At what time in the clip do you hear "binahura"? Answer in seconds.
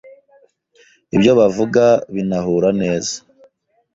2.13-2.69